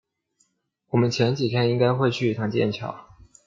[0.89, 3.05] 我们前几天应该会去一趟剑桥